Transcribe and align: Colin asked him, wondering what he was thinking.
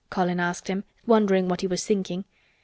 Colin 0.09 0.39
asked 0.39 0.67
him, 0.67 0.83
wondering 1.05 1.47
what 1.47 1.61
he 1.61 1.67
was 1.67 1.85
thinking. 1.85 2.25